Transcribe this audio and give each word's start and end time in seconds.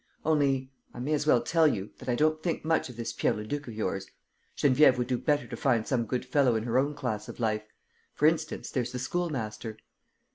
Only, 0.25 0.71
I 0.95 0.99
may 0.99 1.13
as 1.13 1.27
well 1.27 1.41
tell 1.43 1.67
you 1.67 1.91
that 1.99 2.09
I 2.09 2.15
don't 2.15 2.41
think 2.41 2.65
much 2.65 2.89
of 2.89 2.95
this 2.97 3.13
Pierre 3.13 3.35
Leduc 3.35 3.67
of 3.67 3.75
yours. 3.75 4.07
Geneviève 4.57 4.97
would 4.97 5.05
do 5.05 5.19
better 5.19 5.45
to 5.45 5.55
find 5.55 5.85
some 5.85 6.07
good 6.07 6.25
fellow 6.25 6.55
in 6.55 6.63
her 6.63 6.79
own 6.79 6.95
class 6.95 7.29
of 7.29 7.39
life. 7.39 7.67
For 8.15 8.25
instance, 8.27 8.71
there's 8.71 8.93
the 8.93 8.97
schoolmaster." 8.97 9.77